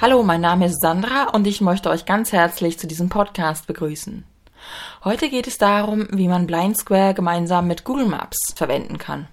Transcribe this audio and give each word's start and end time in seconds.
Hallo, 0.00 0.22
mein 0.22 0.40
Name 0.40 0.64
ist 0.66 0.80
Sandra 0.80 1.24
und 1.34 1.46
ich 1.46 1.60
möchte 1.60 1.90
euch 1.90 2.06
ganz 2.06 2.32
herzlich 2.32 2.78
zu 2.78 2.86
diesem 2.86 3.10
Podcast 3.10 3.66
begrüßen. 3.66 4.24
Heute 5.04 5.28
geht 5.28 5.46
es 5.46 5.58
darum, 5.58 6.08
wie 6.12 6.28
man 6.28 6.46
Blind 6.46 6.78
Square 6.78 7.12
gemeinsam 7.12 7.66
mit 7.66 7.84
Google 7.84 8.06
Maps 8.06 8.38
verwenden 8.54 8.96
kann. 8.96 9.28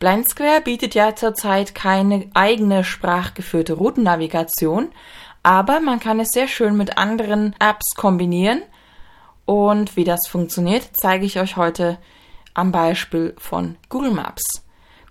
Blind 0.00 0.28
Square 0.28 0.62
bietet 0.62 0.96
ja 0.96 1.14
zurzeit 1.14 1.76
keine 1.76 2.28
eigene 2.34 2.82
sprachgeführte 2.82 3.74
Routennavigation, 3.74 4.88
aber 5.44 5.78
man 5.78 6.00
kann 6.00 6.18
es 6.18 6.30
sehr 6.30 6.48
schön 6.48 6.76
mit 6.76 6.98
anderen 6.98 7.54
Apps 7.60 7.94
kombinieren. 7.94 8.62
Und 9.44 9.96
wie 9.96 10.04
das 10.04 10.20
funktioniert, 10.28 10.88
zeige 10.94 11.26
ich 11.26 11.38
euch 11.38 11.56
heute 11.56 11.98
am 12.54 12.72
Beispiel 12.72 13.34
von 13.38 13.76
Google 13.88 14.12
Maps. 14.12 14.42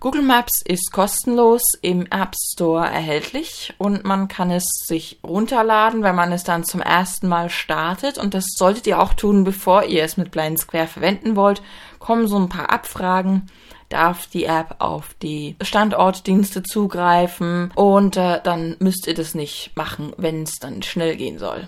Google 0.01 0.23
Maps 0.23 0.63
ist 0.65 0.91
kostenlos 0.91 1.61
im 1.83 2.07
App 2.07 2.33
Store 2.53 2.83
erhältlich 2.83 3.75
und 3.77 4.03
man 4.03 4.27
kann 4.27 4.49
es 4.49 4.63
sich 4.87 5.19
runterladen, 5.23 6.01
wenn 6.01 6.15
man 6.15 6.31
es 6.31 6.43
dann 6.43 6.63
zum 6.63 6.81
ersten 6.81 7.27
Mal 7.27 7.51
startet. 7.51 8.17
Und 8.17 8.33
das 8.33 8.45
solltet 8.57 8.87
ihr 8.87 8.99
auch 8.99 9.13
tun, 9.13 9.43
bevor 9.43 9.83
ihr 9.83 10.03
es 10.03 10.17
mit 10.17 10.31
Blind 10.31 10.57
Square 10.57 10.87
verwenden 10.87 11.35
wollt. 11.35 11.61
Kommen 11.99 12.25
so 12.25 12.39
ein 12.39 12.49
paar 12.49 12.71
Abfragen. 12.71 13.45
Darf 13.89 14.25
die 14.25 14.45
App 14.45 14.77
auf 14.79 15.13
die 15.21 15.55
Standortdienste 15.61 16.63
zugreifen 16.63 17.71
und 17.75 18.17
äh, 18.17 18.39
dann 18.41 18.77
müsst 18.79 19.05
ihr 19.05 19.13
das 19.13 19.35
nicht 19.35 19.73
machen, 19.75 20.13
wenn 20.17 20.41
es 20.41 20.55
dann 20.55 20.81
schnell 20.81 21.15
gehen 21.15 21.37
soll. 21.37 21.67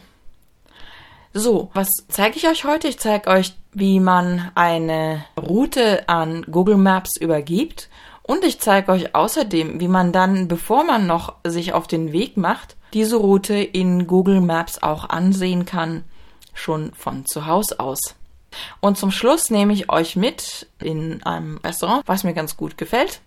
So, 1.36 1.72
was 1.73 1.90
zeige 2.10 2.38
ich 2.38 2.48
euch 2.48 2.64
heute? 2.64 2.88
Ich 2.88 3.00
zeige 3.00 3.28
euch, 3.28 3.55
wie 3.72 4.00
man 4.00 4.52
eine 4.54 5.26
Route 5.36 6.08
an 6.08 6.44
Google 6.44 6.78
Maps 6.78 7.18
übergibt 7.20 7.90
und 8.21 8.44
ich 8.44 8.60
zeige 8.60 8.91
euch 8.91 9.16
außerdem, 9.16 9.80
wie 9.80 9.88
man 9.88 10.12
dann, 10.12 10.48
bevor 10.48 10.84
man 10.84 11.07
noch 11.07 11.34
sich 11.44 11.74
auf 11.74 11.88
den 11.88 12.12
Weg 12.12 12.38
macht, 12.38 12.76
diese 12.94 13.16
Route 13.16 13.55
in 13.55 14.05
Google 14.05 14.41
Maps 14.41 14.84
auch 14.84 15.10
ansehen 15.10 15.66
kann, 15.66 16.04
schon 16.54 16.94
von 16.94 17.26
zu 17.26 17.48
Hause 17.48 17.79
aus. 17.79 18.13
Und 18.79 19.00
zum 19.00 19.10
Schluss 19.10 19.50
nehme 19.50 19.74
ich 19.74 19.90
euch 19.90 20.16
mit 20.16 20.68
in 20.79 21.24
einem 21.24 21.57
Restaurant, 21.57 22.04
was 22.05 22.24
mir 22.24 22.35
ganz 22.35 22.57
gut 22.57 22.77
gefällt. 22.77 23.22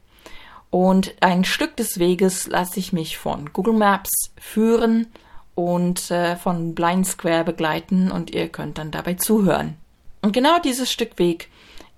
Und 0.71 1.15
ein 1.21 1.45
Stück 1.45 1.77
des 1.77 1.99
Weges 1.99 2.47
lasse 2.47 2.79
ich 2.79 2.93
mich 2.93 3.19
von 3.19 3.53
Google 3.53 3.75
Maps 3.75 4.11
führen 4.39 5.09
und 5.57 6.11
äh, 6.13 6.37
von 6.37 6.77
Blind 6.77 7.07
Square 7.07 7.43
begleiten 7.43 8.13
und 8.13 8.31
ihr 8.31 8.49
könnt 8.49 8.79
dann 8.79 8.93
dabei 8.93 9.15
zuhören. 9.15 9.77
Und 10.23 10.33
genau 10.33 10.61
dieses 10.61 10.93
Stück 10.93 11.19
Weg 11.19 11.49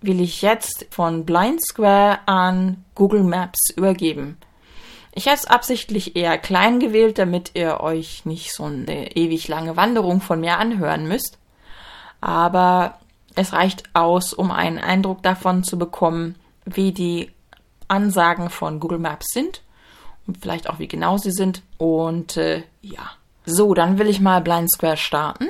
will 0.00 0.20
ich 0.20 0.40
jetzt 0.40 0.86
von 0.90 1.26
Blind 1.26 1.60
Square 1.62 2.20
an 2.26 2.84
Google 2.94 3.24
Maps 3.24 3.70
übergeben. 3.76 4.38
Ich 5.12 5.26
habe 5.26 5.36
es 5.36 5.46
absichtlich 5.46 6.14
eher 6.14 6.38
klein 6.38 6.78
gewählt, 6.78 7.18
damit 7.18 7.50
ihr 7.54 7.80
euch 7.80 8.24
nicht 8.24 8.54
so 8.54 8.64
eine 8.64 9.16
ewig 9.16 9.48
lange 9.48 9.76
Wanderung 9.76 10.20
von 10.20 10.40
mir 10.40 10.58
anhören 10.58 11.08
müsst. 11.08 11.38
Aber 12.20 12.98
es 13.34 13.52
reicht 13.52 13.84
aus, 13.94 14.32
um 14.32 14.52
einen 14.52 14.78
Eindruck 14.78 15.22
davon 15.22 15.64
zu 15.64 15.78
bekommen, 15.78 16.36
wie 16.64 16.92
die 16.92 17.32
Ansagen 17.88 18.50
von 18.50 18.78
Google 18.78 18.98
Maps 18.98 19.32
sind 19.32 19.62
und 20.28 20.38
vielleicht 20.38 20.70
auch 20.70 20.78
wie 20.78 20.86
genau 20.88 21.16
sie 21.16 21.32
sind. 21.32 21.62
Und 21.78 22.36
äh, 22.36 22.62
ja. 22.82 23.10
So, 23.50 23.72
dann 23.72 23.98
will 23.98 24.08
ich 24.08 24.20
mal 24.20 24.42
Blind 24.42 24.70
Square 24.70 24.98
starten. 24.98 25.48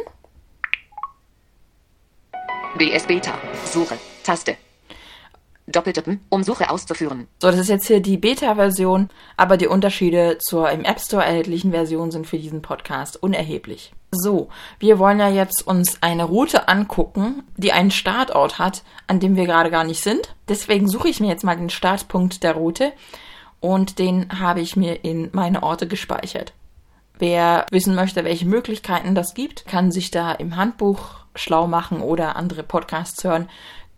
BS 2.77 3.08
Beta. 3.08 3.32
Suche. 3.64 3.98
Taste. 4.22 4.56
Doppeltippen, 5.66 6.20
um 6.28 6.44
Suche 6.44 6.70
auszuführen. 6.70 7.26
So, 7.41 7.50
das 7.50 7.58
ist 7.58 7.69
jetzt 7.69 7.88
hier 7.88 7.98
die 7.98 8.16
Beta-Version, 8.16 9.10
aber 9.36 9.56
die 9.56 9.66
Unterschiede 9.66 10.38
zur 10.38 10.70
im 10.70 10.84
App 10.84 11.00
Store 11.00 11.25
erhältlichen 11.25 11.72
Version 11.72 12.12
sind 12.12 12.28
für 12.28 12.38
diesen 12.38 12.62
Podcast 12.62 13.20
unerheblich. 13.20 13.92
So, 14.12 14.48
wir 14.78 15.00
wollen 15.00 15.19
ja 15.19 15.28
jetzt 15.28 15.66
uns 15.66 15.98
eine 16.00 16.22
Route 16.22 16.69
angucken, 16.69 17.42
die 17.56 17.72
einen 17.72 17.91
Startort 17.91 18.60
hat, 18.60 18.84
an 19.09 19.19
dem 19.19 19.34
wir 19.34 19.47
gerade 19.47 19.72
gar 19.72 19.82
nicht 19.82 20.04
sind. 20.04 20.36
Deswegen 20.48 20.88
suche 20.88 21.09
ich 21.09 21.19
mir 21.19 21.28
jetzt 21.28 21.42
mal 21.42 21.56
den 21.56 21.69
Startpunkt 21.69 22.44
der 22.44 22.53
Route 22.53 22.92
und 23.59 23.98
den 23.98 24.38
habe 24.38 24.60
ich 24.60 24.76
mir 24.76 25.04
in 25.04 25.30
meine 25.32 25.65
Orte 25.65 25.88
gespeichert. 25.88 26.53
Wer 27.20 27.66
wissen 27.72 27.96
möchte, 27.96 28.24
welche 28.24 28.46
Möglichkeiten 28.46 29.16
das 29.16 29.34
gibt, 29.34 29.66
kann 29.66 29.90
sich 29.90 30.12
da 30.12 30.30
im 30.32 30.54
Handbuch 30.54 31.00
schlau 31.34 31.66
machen 31.66 32.00
oder 32.00 32.36
andere 32.36 32.62
Podcasts 32.62 33.24
hören, 33.24 33.48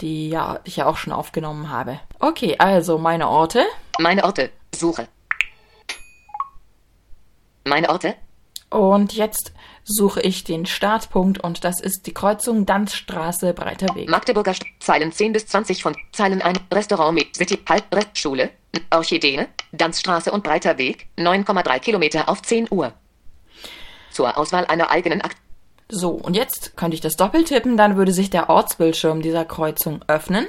die 0.00 0.30
ja, 0.30 0.60
ich 0.64 0.76
ja 0.76 0.86
auch 0.86 0.96
schon 0.96 1.12
aufgenommen 1.12 1.68
habe. 1.68 2.00
Okay, 2.18 2.56
also 2.58 2.96
meine 2.96 3.28
Orte. 3.28 3.64
Meine 3.98 4.24
Orte. 4.24 4.50
Suche. 4.74 5.06
Meine 7.66 7.90
Orte. 7.90 8.14
Und 8.70 9.12
jetzt 9.12 9.52
suche 9.84 10.22
ich 10.22 10.44
den 10.44 10.64
Startpunkt 10.64 11.44
und 11.44 11.64
das 11.64 11.80
ist 11.80 12.06
die 12.06 12.14
Kreuzung 12.14 12.64
Danzstraße, 12.64 13.52
Breiter 13.52 13.94
Weg. 13.96 14.08
Magdeburger 14.08 14.54
St 14.54 14.64
Zeilen 14.78 15.12
10 15.12 15.34
bis 15.34 15.46
20 15.46 15.82
von 15.82 15.94
Zeilen 16.12 16.40
1. 16.40 16.58
Restaurant 16.72 17.14
mit 17.14 17.36
City 17.36 17.58
Halt 17.68 17.84
Schule. 18.16 18.48
Orchidee. 18.90 19.46
Danzstraße 19.72 20.32
und 20.32 20.42
Breiter 20.42 20.78
Weg. 20.78 21.08
9,3 21.18 21.80
Kilometer 21.80 22.28
auf 22.28 22.40
10 22.40 22.68
Uhr. 22.70 22.94
Zur 24.20 24.36
Auswahl 24.36 24.66
einer 24.66 24.90
eigenen 24.90 25.22
Akt. 25.22 25.38
So, 25.88 26.10
und 26.10 26.36
jetzt 26.36 26.76
könnte 26.76 26.94
ich 26.94 27.00
das 27.00 27.16
doppeltippen, 27.16 27.78
dann 27.78 27.96
würde 27.96 28.12
sich 28.12 28.28
der 28.28 28.50
Ortsbildschirm 28.50 29.22
dieser 29.22 29.46
Kreuzung 29.46 30.04
öffnen. 30.08 30.46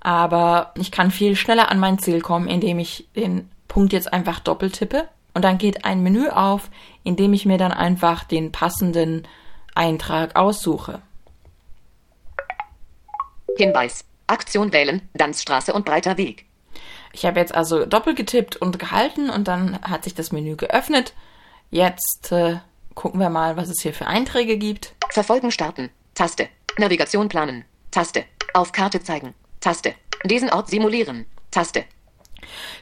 Aber 0.00 0.74
ich 0.76 0.90
kann 0.90 1.10
viel 1.10 1.34
schneller 1.34 1.70
an 1.70 1.78
mein 1.78 1.98
Ziel 1.98 2.20
kommen, 2.20 2.46
indem 2.46 2.78
ich 2.78 3.08
den 3.16 3.50
Punkt 3.68 3.94
jetzt 3.94 4.12
einfach 4.12 4.38
doppeltippe. 4.38 5.08
Und 5.32 5.46
dann 5.46 5.56
geht 5.56 5.86
ein 5.86 6.02
Menü 6.02 6.28
auf, 6.28 6.68
in 7.04 7.16
dem 7.16 7.32
ich 7.32 7.46
mir 7.46 7.56
dann 7.56 7.72
einfach 7.72 8.24
den 8.24 8.52
passenden 8.52 9.26
Eintrag 9.74 10.36
aussuche. 10.36 11.00
Hinweis. 13.56 14.04
Aktion 14.26 14.74
wählen, 14.74 15.08
Danzstraße 15.14 15.72
und 15.72 15.86
breiter 15.86 16.18
Weg. 16.18 16.44
Ich 17.14 17.24
habe 17.24 17.40
jetzt 17.40 17.54
also 17.54 17.86
doppelt 17.86 18.18
getippt 18.18 18.56
und 18.56 18.78
gehalten 18.78 19.30
und 19.30 19.48
dann 19.48 19.80
hat 19.80 20.04
sich 20.04 20.14
das 20.14 20.32
Menü 20.32 20.56
geöffnet. 20.56 21.14
Jetzt 21.70 22.32
äh, 22.32 22.58
gucken 22.94 23.20
wir 23.20 23.28
mal, 23.28 23.56
was 23.56 23.68
es 23.68 23.82
hier 23.82 23.92
für 23.92 24.06
Einträge 24.06 24.56
gibt. 24.56 24.94
Verfolgen 25.10 25.50
starten. 25.50 25.90
Taste. 26.14 26.48
Navigation 26.78 27.28
planen. 27.28 27.64
Taste. 27.90 28.24
Auf 28.54 28.72
Karte 28.72 29.02
zeigen. 29.02 29.34
Taste. 29.60 29.94
Diesen 30.24 30.50
Ort 30.50 30.68
simulieren. 30.68 31.26
Taste. 31.50 31.84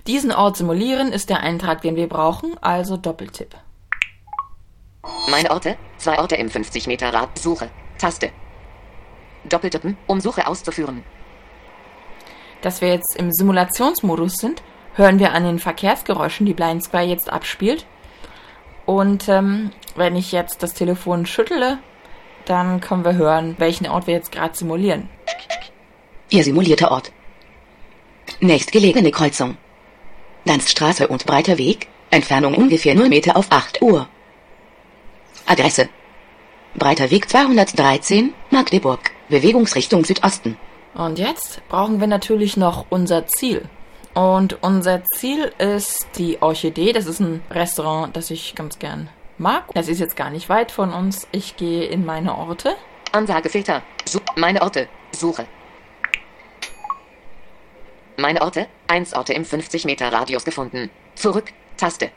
Diesen 0.06 0.32
Ort 0.32 0.56
simulieren 0.56 1.12
ist 1.12 1.30
der 1.30 1.40
Eintrag, 1.40 1.82
den 1.82 1.96
wir 1.96 2.08
brauchen, 2.08 2.56
also 2.62 2.96
Doppeltipp. 2.96 3.56
Meine 5.28 5.50
Orte. 5.50 5.76
Zwei 5.98 6.18
Orte 6.18 6.36
im 6.36 6.48
50 6.48 6.86
Meter 6.86 7.12
Rad. 7.12 7.38
Suche. 7.38 7.70
Taste. 7.98 8.30
Doppeltippen, 9.48 9.96
um 10.06 10.20
Suche 10.20 10.46
auszuführen. 10.46 11.04
Dass 12.62 12.80
wir 12.80 12.88
jetzt 12.88 13.16
im 13.16 13.32
Simulationsmodus 13.32 14.34
sind, 14.34 14.62
hören 14.94 15.18
wir 15.18 15.32
an 15.32 15.44
den 15.44 15.58
Verkehrsgeräuschen, 15.58 16.46
die 16.46 16.54
Blind 16.54 16.82
Square 16.84 17.04
jetzt 17.04 17.32
abspielt. 17.32 17.86
Und 18.86 19.28
ähm, 19.28 19.70
wenn 19.96 20.16
ich 20.16 20.32
jetzt 20.32 20.62
das 20.62 20.74
Telefon 20.74 21.26
schüttle, 21.26 21.78
dann 22.44 22.80
können 22.80 23.04
wir 23.04 23.16
hören, 23.16 23.56
welchen 23.58 23.88
Ort 23.88 24.06
wir 24.06 24.14
jetzt 24.14 24.32
gerade 24.32 24.56
simulieren. 24.56 25.08
Ihr 26.30 26.44
simulierter 26.44 26.90
Ort. 26.90 27.12
Nächstgelegene 28.40 29.10
Kreuzung. 29.10 29.56
Landstraße 30.44 31.08
und 31.08 31.26
breiter 31.26 31.58
Weg, 31.58 31.88
Entfernung 32.10 32.54
ungefähr 32.54 32.94
0 32.94 33.08
Meter 33.08 33.36
auf 33.36 33.46
8 33.50 33.82
Uhr. 33.82 34.08
Adresse. 35.46 35.88
Breiter 36.76 37.10
Weg 37.10 37.28
213, 37.28 38.32
Magdeburg, 38.50 39.00
Bewegungsrichtung 39.28 40.04
Südosten. 40.04 40.56
Und 40.94 41.18
jetzt 41.18 41.62
brauchen 41.68 42.00
wir 42.00 42.06
natürlich 42.06 42.56
noch 42.56 42.86
unser 42.90 43.26
Ziel. 43.26 43.68
Und 44.16 44.62
unser 44.62 45.04
Ziel 45.04 45.52
ist 45.58 46.06
die 46.16 46.40
Orchidee. 46.40 46.94
Das 46.94 47.04
ist 47.04 47.20
ein 47.20 47.42
Restaurant, 47.50 48.16
das 48.16 48.30
ich 48.30 48.54
ganz 48.54 48.78
gern 48.78 49.10
mag. 49.36 49.64
Das 49.74 49.88
ist 49.88 50.00
jetzt 50.00 50.16
gar 50.16 50.30
nicht 50.30 50.48
weit 50.48 50.70
von 50.70 50.90
uns. 50.90 51.28
Ich 51.32 51.58
gehe 51.58 51.84
in 51.84 52.06
meine 52.06 52.34
Orte. 52.34 52.76
Ansagefilter. 53.12 53.82
Meine 54.34 54.62
Orte. 54.62 54.88
Suche. 55.12 55.44
Meine 58.16 58.40
Orte. 58.40 58.68
1 58.86 59.12
Orte 59.12 59.34
im 59.34 59.44
50 59.44 59.84
Meter 59.84 60.10
Radius 60.10 60.46
gefunden. 60.46 60.88
Zurück. 61.14 61.52
Taste. 61.76 62.10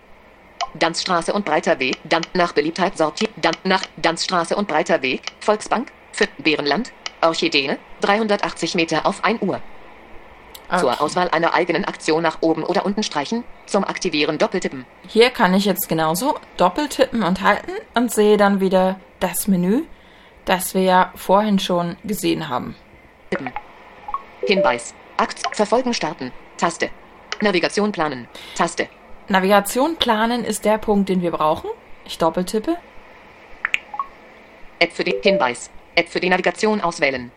Danzstraße 0.75 1.33
und 1.33 1.43
breiter 1.43 1.81
Weg. 1.81 1.97
Dann 2.05 2.21
nach 2.33 2.53
Beliebtheit 2.53 2.97
sortiert. 2.97 3.31
Dann 3.35 3.55
nach 3.65 3.83
Danzstraße 3.97 4.55
und 4.55 4.69
breiter 4.69 5.01
Weg. 5.01 5.23
Volksbank. 5.41 5.91
Für 6.13 6.29
Bärenland. 6.37 6.93
Orchidee. 7.19 7.75
380 7.99 8.75
Meter 8.75 9.05
auf 9.05 9.21
1 9.25 9.41
Uhr. 9.41 9.59
Okay. 10.69 10.81
Zur 10.81 11.01
Auswahl 11.01 11.29
einer 11.29 11.55
eigenen 11.55 11.83
Aktion 11.85 12.21
nach 12.21 12.37
oben 12.41 12.63
oder 12.63 12.85
unten 12.85 13.01
streichen. 13.01 13.43
Zum 13.65 13.83
Aktivieren 13.83 14.37
doppeltippen. 14.37 14.85
Hier 15.07 15.31
kann 15.31 15.55
ich 15.55 15.65
jetzt 15.65 15.89
genauso 15.89 16.35
doppeltippen 16.57 17.23
und 17.23 17.41
halten 17.41 17.71
und 17.95 18.11
sehe 18.11 18.37
dann 18.37 18.59
wieder 18.59 18.99
das 19.19 19.47
Menü, 19.47 19.81
das 20.45 20.75
wir 20.75 20.83
ja 20.83 21.11
vorhin 21.15 21.57
schon 21.57 21.97
gesehen 22.03 22.49
haben. 22.49 22.75
Tippen. 23.31 23.51
Hinweis. 24.45 24.93
Akt. 25.17 25.41
Verfolgen 25.55 25.93
starten. 25.95 26.31
Taste. 26.57 26.89
Navigation 27.41 27.91
planen. 27.91 28.27
Taste. 28.55 28.89
Navigation 29.27 29.95
planen 29.97 30.43
ist 30.45 30.65
der 30.65 30.77
Punkt, 30.77 31.09
den 31.09 31.23
wir 31.23 31.31
brauchen. 31.31 31.69
Ich 32.05 32.19
doppeltippe. 32.19 32.77
App 34.77 34.93
für 34.93 35.03
den 35.03 35.21
Hinweis. 35.23 35.71
App 35.95 36.09
für 36.09 36.19
die 36.19 36.29
Navigation 36.29 36.81
auswählen. 36.81 37.31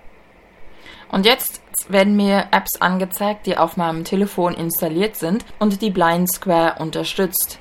Und 1.11 1.25
jetzt 1.25 1.62
werden 1.91 2.17
mir 2.17 2.49
Apps 2.51 2.81
angezeigt, 2.81 3.47
die 3.47 3.57
auf 3.57 3.77
meinem 3.77 4.05
Telefon 4.05 4.55
installiert 4.55 5.17
sind 5.17 5.45
und 5.59 5.83
die 5.83 5.91
Blind 5.91 6.31
Square 6.33 6.77
unterstützt. 6.79 7.59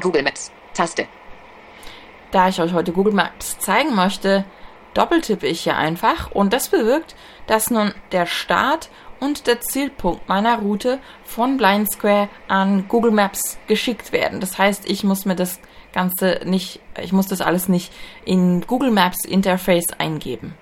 Google 0.00 0.22
Maps. 0.22 0.52
Taste. 0.74 1.06
Da 2.30 2.48
ich 2.48 2.60
euch 2.60 2.72
heute 2.72 2.92
Google 2.92 3.14
Maps 3.14 3.58
zeigen 3.58 3.94
möchte, 3.94 4.44
doppeltippe 4.94 5.46
ich 5.46 5.62
hier 5.62 5.76
einfach 5.76 6.30
und 6.30 6.52
das 6.52 6.68
bewirkt, 6.68 7.16
dass 7.46 7.70
nun 7.70 7.94
der 8.12 8.26
Start 8.26 8.90
und 9.20 9.46
der 9.46 9.60
Zielpunkt 9.60 10.28
meiner 10.28 10.58
Route 10.58 11.00
von 11.24 11.56
Blind 11.56 11.90
Square 11.92 12.28
an 12.46 12.86
Google 12.88 13.10
Maps 13.10 13.58
geschickt 13.66 14.12
werden. 14.12 14.40
Das 14.40 14.58
heißt, 14.58 14.88
ich 14.88 15.04
muss 15.04 15.24
mir 15.24 15.34
das 15.34 15.60
Ganze 15.92 16.40
nicht, 16.44 16.80
ich 17.00 17.12
muss 17.12 17.26
das 17.26 17.40
alles 17.40 17.68
nicht 17.68 17.92
in 18.24 18.60
Google 18.66 18.90
Maps 18.90 19.24
Interface 19.24 19.88
eingeben. 19.98 20.54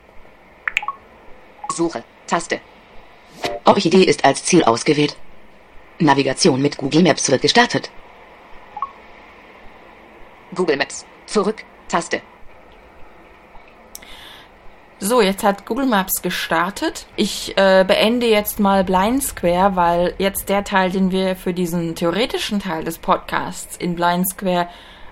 Suche. 1.74 2.04
Taste. 2.26 2.60
Orchidee 3.64 4.04
ist 4.04 4.24
als 4.24 4.44
Ziel 4.44 4.64
ausgewählt. 4.64 5.16
Navigation 5.98 6.60
mit 6.60 6.76
Google 6.76 7.02
Maps 7.02 7.30
wird 7.30 7.42
gestartet. 7.42 7.90
Google 10.54 10.76
Maps. 10.76 11.04
Zurück. 11.26 11.64
Taste. 11.88 12.22
So, 14.98 15.20
jetzt 15.20 15.44
hat 15.44 15.66
Google 15.66 15.86
Maps 15.86 16.22
gestartet. 16.22 17.06
Ich 17.16 17.56
äh, 17.58 17.84
beende 17.86 18.26
jetzt 18.26 18.58
mal 18.60 18.82
Blind 18.82 19.22
Square, 19.22 19.76
weil 19.76 20.14
jetzt 20.16 20.48
der 20.48 20.64
Teil, 20.64 20.90
den 20.90 21.10
wir 21.10 21.36
für 21.36 21.52
diesen 21.52 21.94
theoretischen 21.94 22.60
Teil 22.60 22.82
des 22.82 22.96
Podcasts 22.96 23.76
in 23.76 23.94
Blind 23.94 24.26
Square 24.30 24.68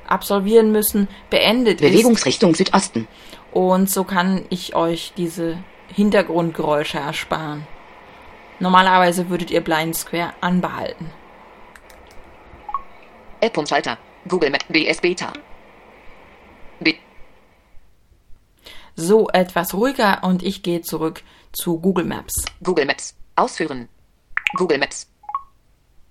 absolvieren 0.08 0.72
müssen, 0.72 1.08
beendet 1.28 1.82
ist. 1.82 1.90
Bewegungsrichtung 1.90 2.55
Südosten. 2.55 3.06
Und 3.52 3.90
so 3.90 4.05
kann 4.05 4.46
ich 4.49 4.75
euch 4.75 5.12
diese 5.19 5.58
Hintergrundgeräusche 5.89 6.99
ersparen. 6.99 7.67
Normalerweise 8.61 9.29
würdet 9.29 9.51
ihr 9.51 9.61
Blind 9.61 9.97
Square 9.97 10.35
anbehalten. 10.41 11.11
App 13.41 13.59
und 13.59 13.69
Schalter. 13.69 13.99
Google 14.27 14.51
Maps. 14.51 14.65
BS 14.69 15.01
Beta. 15.01 15.33
B 16.81 16.95
So 18.97 19.29
etwas 19.29 19.75
ruhiger 19.75 20.25
und 20.25 20.43
ich 20.43 20.63
gehe 20.63 20.81
zurück 20.81 21.23
zu 21.53 21.79
Google 21.79 22.07
Maps. 22.07 22.45
Google 22.63 22.87
Maps. 22.87 23.15
Ausführen. 23.37 23.89
Google 24.57 24.79
Maps. 24.79 25.11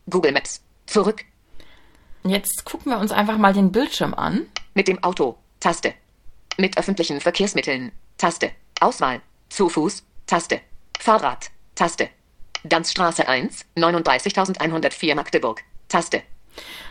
Google 0.10 0.34
Maps. 0.34 0.62
Zurück. 0.86 1.26
Jetzt 2.24 2.66
gucken 2.66 2.92
wir 2.92 3.00
uns 3.00 3.12
einfach 3.12 3.38
mal 3.38 3.54
den 3.54 3.72
Bildschirm 3.72 4.14
an. 4.14 4.48
Mit 4.74 4.88
dem 4.88 5.04
Auto. 5.04 5.38
Taste. 5.60 5.94
Mit 6.58 6.78
öffentlichen 6.78 7.20
Verkehrsmitteln. 7.20 7.92
Taste. 8.18 8.52
Auswahl. 8.80 9.22
Zu 9.54 9.70
Fuß. 9.70 10.04
Taste. 10.26 10.62
Fahrrad. 11.00 11.52
Taste. 11.76 12.10
Danzstraße 12.64 13.28
1, 13.28 13.66
39.104 13.78 15.14
Magdeburg. 15.14 15.62
Taste. 15.88 16.24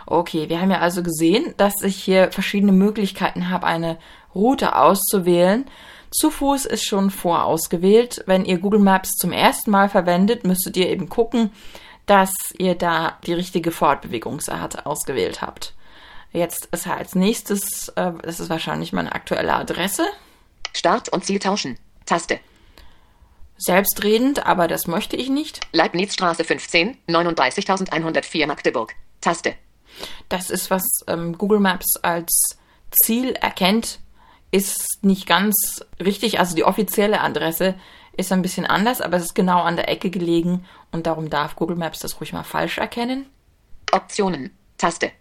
Okay, 0.07 0.49
wir 0.49 0.61
haben 0.61 0.71
ja 0.71 0.79
also 0.79 1.03
gesehen, 1.03 1.55
dass 1.57 1.83
ich 1.83 1.97
hier 1.97 2.31
verschiedene 2.31 2.71
Möglichkeiten 2.71 3.51
habe, 3.51 3.67
eine 3.67 3.99
Route 4.33 4.77
auszuwählen. 4.77 5.69
Zu 6.13 6.31
Fuß 6.31 6.67
ist 6.67 6.85
schon 6.85 7.11
vorausgewählt. 7.11 8.23
Wenn 8.27 8.45
ihr 8.45 8.59
Google 8.59 8.79
Maps 8.79 9.11
zum 9.17 9.33
ersten 9.33 9.73
Mal 9.73 9.89
verwendet, 9.89 10.45
müsstet 10.45 10.77
ihr 10.77 10.89
eben 10.89 11.09
gucken, 11.09 11.51
dass 12.07 12.33
ihr 12.59 12.77
da 12.77 13.19
die 13.27 13.35
richtige 13.35 13.73
Fortbewegungsart 13.73 14.87
ausgewählt 14.87 15.43
habt. 15.43 15.75
Jetzt 16.31 16.67
ist 16.67 16.87
als 16.87 17.17
nächstes, 17.17 17.89
äh, 17.97 18.13
das 18.23 18.39
ist 18.39 18.51
wahrscheinlich 18.51 18.93
meine 18.93 19.17
aktuelle 19.17 19.53
Adresse. 19.53 20.05
Start 20.73 21.09
und 21.09 21.25
Ziel 21.25 21.41
tauschen. 21.41 21.77
Taste. 22.07 22.39
Selbstredend, 23.65 24.45
aber 24.45 24.67
das 24.67 24.89
möchte 24.89 25.15
ich 25.15 25.29
nicht. 25.29 25.61
Leibnizstraße 25.71 26.43
15, 26.43 26.97
39.104 27.07 28.47
Magdeburg. 28.49 28.93
Taste. 29.21 29.55
Das 30.29 30.51
ist, 30.51 30.69
was 30.69 30.83
ähm, 31.07 31.39
Google 31.39 31.61
Maps 31.61 31.97
als 32.03 32.57
Ziel 32.91 33.35
erkennt, 33.35 34.01
ist 34.51 34.99
nicht 35.03 35.29
ganz 35.29 35.85
richtig. 36.03 36.41
Also 36.41 36.57
die 36.57 36.65
offizielle 36.65 37.21
Adresse 37.21 37.77
ist 38.17 38.33
ein 38.33 38.43
bisschen 38.43 38.67
anders, 38.67 39.01
aber 39.01 39.17
es 39.17 39.27
ist 39.27 39.35
genau 39.35 39.63
an 39.63 39.77
der 39.77 39.89
Ecke 39.89 40.11
gelegen 40.11 40.67
und 40.91 41.07
darum 41.07 41.31
darf 41.31 41.55
Google 41.55 41.77
Maps 41.77 42.01
das 42.01 42.21
ruhig 42.21 42.33
mal 42.33 42.43
falsch 42.43 42.79
erkennen. 42.79 43.27
Optionen. 43.93 44.51
Taste. 44.77 45.13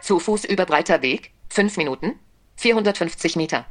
Zu 0.00 0.18
Fuß 0.18 0.46
über 0.46 0.64
breiter 0.64 1.02
Weg. 1.02 1.32
5 1.50 1.76
Minuten. 1.76 2.18
450 2.56 3.36
Meter. 3.36 3.66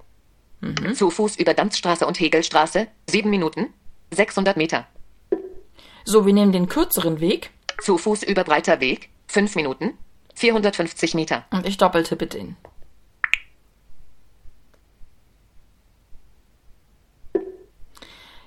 Zu 0.96 1.10
Fuß 1.10 1.36
über 1.38 1.54
Danzstraße 1.54 2.06
und 2.06 2.20
Hegelstraße. 2.20 2.88
7 3.10 3.30
Minuten. 3.30 3.74
600 4.12 4.58
Meter. 4.58 4.88
So, 6.06 6.26
wir 6.26 6.34
nehmen 6.34 6.52
den 6.52 6.68
kürzeren 6.68 7.20
Weg 7.20 7.52
Zu 7.82 7.98
Fuß 7.98 8.24
über 8.24 8.44
breiter 8.44 8.80
Weg. 8.80 9.10
5 9.28 9.56
Minuten. 9.56 9.98
450 10.36 11.14
Meter. 11.14 11.46
und 11.52 11.66
ich 11.66 11.78
doppeltippe 11.78 12.28
den. 12.28 12.56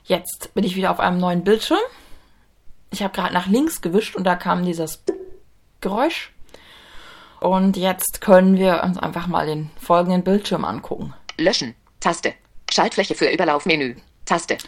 Jetzt 0.04 0.54
bin 0.54 0.62
ich 0.62 0.76
wieder 0.76 0.92
auf 0.92 1.00
einem 1.00 1.18
neuen 1.18 1.42
Bildschirm. 1.42 1.80
Ich 2.90 3.02
habe 3.02 3.12
gerade 3.12 3.34
nach 3.34 3.48
links 3.48 3.80
gewischt 3.80 4.14
und 4.14 4.24
da 4.24 4.36
kam 4.36 4.64
dieses 4.64 5.02
Geräusch. 5.80 6.32
Und 7.40 7.76
jetzt 7.76 8.20
können 8.20 8.56
wir 8.56 8.82
uns 8.84 8.98
einfach 8.98 9.26
mal 9.26 9.46
den 9.46 9.70
folgenden 9.80 10.22
Bildschirm 10.22 10.64
angucken. 10.64 11.12
Löschen. 11.36 11.74
Taste. 12.06 12.34
Schaltfläche 12.70 13.16
für 13.16 13.28
Überlaufmenü. 13.28 13.96
Taste. 14.26 14.58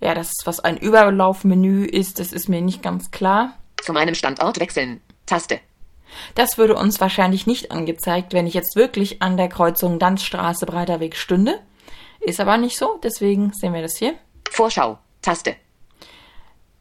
Ja, 0.00 0.14
das, 0.14 0.32
was 0.46 0.60
ein 0.60 0.78
Überlaufmenü 0.78 1.84
ist, 1.84 2.18
das 2.18 2.32
ist 2.32 2.48
mir 2.48 2.62
nicht 2.62 2.82
ganz 2.82 3.10
klar. 3.10 3.58
Zu 3.82 3.92
meinem 3.92 4.14
Standort 4.14 4.58
wechseln. 4.60 5.02
Taste. 5.26 5.60
Das 6.36 6.56
würde 6.56 6.74
uns 6.74 6.98
wahrscheinlich 6.98 7.46
nicht 7.46 7.70
angezeigt, 7.70 8.32
wenn 8.32 8.46
ich 8.46 8.54
jetzt 8.54 8.76
wirklich 8.76 9.20
an 9.20 9.36
der 9.36 9.50
Kreuzung 9.50 9.98
Danzstraße 9.98 10.64
Breiter 10.64 10.98
Weg 10.98 11.16
stünde. 11.16 11.60
Ist 12.20 12.40
aber 12.40 12.56
nicht 12.56 12.78
so, 12.78 12.98
deswegen 13.02 13.52
sehen 13.52 13.74
wir 13.74 13.82
das 13.82 13.98
hier. 13.98 14.14
Vorschau. 14.50 14.98
Taste. 15.20 15.54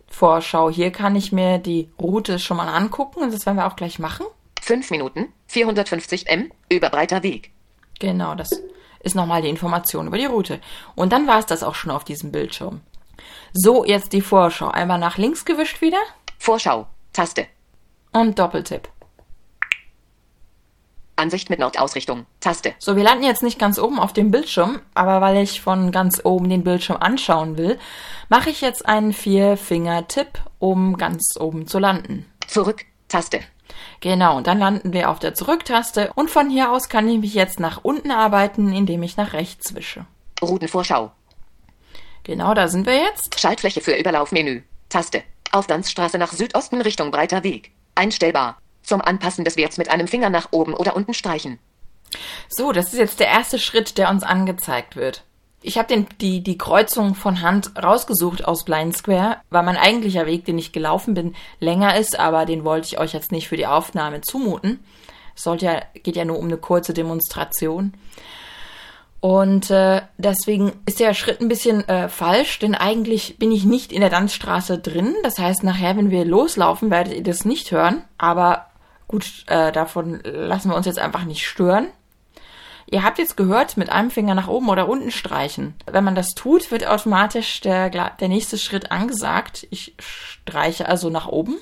Vorschau. 0.07 0.69
Hier 0.69 0.91
kann 0.91 1.17
ich 1.17 1.33
mir 1.33 1.57
die 1.57 1.89
Route 2.01 2.39
schon 2.39 2.55
mal 2.55 2.73
angucken 2.73 3.19
und 3.21 3.33
das 3.33 3.45
werden 3.45 3.57
wir 3.57 3.67
auch 3.67 3.75
gleich 3.75 3.99
machen. 3.99 4.25
5 4.61 4.91
Minuten. 4.91 5.33
450 5.47 6.29
M. 6.29 6.53
Über 6.69 6.89
breiter 6.89 7.21
Weg. 7.21 7.51
Genau, 7.99 8.33
das 8.35 8.49
ist 9.05 9.15
nochmal 9.15 9.41
die 9.41 9.49
Information 9.49 10.07
über 10.07 10.17
die 10.17 10.25
Route. 10.25 10.59
Und 10.95 11.13
dann 11.13 11.27
war 11.27 11.39
es 11.39 11.45
das 11.45 11.63
auch 11.63 11.75
schon 11.75 11.91
auf 11.91 12.03
diesem 12.03 12.31
Bildschirm. 12.31 12.81
So, 13.53 13.85
jetzt 13.85 14.11
die 14.11 14.21
Vorschau. 14.21 14.67
Einmal 14.67 14.99
nach 14.99 15.17
links 15.17 15.45
gewischt 15.45 15.81
wieder 15.81 16.01
Vorschau. 16.39 16.87
Taste. 17.13 17.47
und 18.11 18.37
Doppeltipp. 18.37 18.89
Ansicht 21.15 21.49
mit 21.49 21.59
Nordausrichtung. 21.59 22.25
Taste. 22.41 22.73
So, 22.77 22.97
wir 22.97 23.03
landen 23.03 23.23
jetzt 23.23 23.43
nicht 23.43 23.57
ganz 23.57 23.79
oben 23.79 23.99
auf 23.99 24.11
dem 24.11 24.31
Bildschirm, 24.31 24.81
aber 24.93 25.21
weil 25.21 25.37
ich 25.41 25.61
von 25.61 25.91
ganz 25.91 26.19
oben 26.25 26.49
den 26.49 26.65
Bildschirm 26.65 26.97
anschauen 26.97 27.57
will, 27.57 27.79
mache 28.27 28.49
ich 28.49 28.59
jetzt 28.59 28.85
einen 28.85 29.13
Vier-Finger-Tipp, 29.13 30.39
um 30.59 30.97
ganz 30.97 31.37
oben 31.39 31.67
zu 31.67 31.79
landen. 31.79 32.25
Zurück. 32.47 32.83
Taste. 33.07 33.39
Genau, 34.01 34.37
und 34.37 34.47
dann 34.47 34.59
landen 34.59 34.93
wir 34.93 35.09
auf 35.09 35.19
der 35.19 35.33
Zurück-Taste 35.33 36.11
und 36.15 36.29
von 36.29 36.49
hier 36.49 36.71
aus 36.71 36.89
kann 36.89 37.07
ich 37.07 37.19
mich 37.19 37.33
jetzt 37.33 37.59
nach 37.59 37.83
unten 37.83 38.11
arbeiten, 38.11 38.71
indem 38.73 39.03
ich 39.03 39.17
nach 39.17 39.33
rechts 39.33 39.73
wische. 39.75 40.05
Routenvorschau. 40.41 41.11
Genau, 42.23 42.53
da 42.53 42.67
sind 42.67 42.85
wir 42.85 42.95
jetzt. 42.95 43.39
Schaltfläche 43.39 43.81
für 43.81 43.95
Überlaufmenü. 43.95 44.61
Taste. 44.89 45.23
Auf 45.51 45.67
Danzstraße 45.67 46.17
nach 46.17 46.33
Südosten 46.33 46.81
Richtung 46.81 47.11
breiter 47.11 47.43
Weg. 47.43 47.71
Einstellbar. 47.93 48.57
Zum 48.83 49.01
Anpassen 49.01 49.45
des 49.45 49.57
Werts 49.57 49.77
mit 49.77 49.89
einem 49.89 50.07
Finger 50.07 50.29
nach 50.29 50.49
oben 50.51 50.73
oder 50.73 50.95
unten 50.95 51.13
streichen. 51.13 51.59
So, 52.49 52.71
das 52.71 52.93
ist 52.93 52.99
jetzt 52.99 53.19
der 53.19 53.27
erste 53.27 53.59
Schritt, 53.59 53.97
der 53.97 54.09
uns 54.09 54.23
angezeigt 54.23 54.95
wird. 54.95 55.23
Ich 55.67 55.79
habe 55.79 56.05
die, 56.21 56.43
die 56.43 56.57
Kreuzung 56.59 57.15
von 57.15 57.41
Hand 57.41 57.71
rausgesucht 57.81 58.45
aus 58.45 58.65
Blind 58.65 58.95
Square, 58.95 59.37
weil 59.49 59.63
mein 59.63 59.77
eigentlicher 59.77 60.27
Weg, 60.27 60.45
den 60.45 60.59
ich 60.59 60.71
gelaufen 60.71 61.15
bin, 61.15 61.33
länger 61.59 61.97
ist, 61.97 62.19
aber 62.19 62.45
den 62.45 62.63
wollte 62.63 62.85
ich 62.85 62.99
euch 62.99 63.13
jetzt 63.13 63.31
nicht 63.31 63.47
für 63.47 63.57
die 63.57 63.65
Aufnahme 63.65 64.21
zumuten. 64.21 64.83
Es 65.35 65.41
sollte 65.41 65.65
ja, 65.65 65.81
geht 66.03 66.15
ja 66.15 66.23
nur 66.23 66.37
um 66.37 66.45
eine 66.45 66.57
kurze 66.57 66.93
Demonstration. 66.93 67.93
Und 69.21 69.71
äh, 69.71 70.03
deswegen 70.19 70.73
ist 70.85 70.99
der 70.99 71.15
Schritt 71.15 71.41
ein 71.41 71.47
bisschen 71.47 71.89
äh, 71.89 72.09
falsch, 72.09 72.59
denn 72.59 72.75
eigentlich 72.75 73.39
bin 73.39 73.51
ich 73.51 73.65
nicht 73.65 73.91
in 73.91 74.01
der 74.01 74.11
Tanzstraße 74.11 74.77
drin. 74.77 75.15
Das 75.23 75.39
heißt, 75.39 75.63
nachher, 75.63 75.97
wenn 75.97 76.11
wir 76.11 76.25
loslaufen, 76.25 76.91
werdet 76.91 77.15
ihr 77.15 77.23
das 77.23 77.43
nicht 77.43 77.71
hören. 77.71 78.03
Aber 78.19 78.67
gut, 79.07 79.45
äh, 79.47 79.71
davon 79.71 80.21
lassen 80.23 80.69
wir 80.69 80.75
uns 80.75 80.85
jetzt 80.85 80.99
einfach 80.99 81.25
nicht 81.25 81.47
stören. 81.47 81.87
Ihr 82.87 83.03
habt 83.03 83.17
jetzt 83.17 83.35
gehört, 83.35 83.77
mit 83.77 83.89
einem 83.89 84.11
Finger 84.11 84.35
nach 84.35 84.47
oben 84.47 84.69
oder 84.69 84.87
unten 84.87 85.11
streichen. 85.11 85.73
Wenn 85.85 86.03
man 86.03 86.15
das 86.15 86.35
tut, 86.35 86.69
wird 86.69 86.85
automatisch 86.85 87.61
der, 87.61 87.89
der 87.89 88.27
nächste 88.27 88.57
Schritt 88.57 88.91
angesagt. 88.91 89.67
Ich 89.71 89.95
streiche 89.99 90.87
also 90.87 91.09
nach 91.09 91.27
oben. 91.27 91.57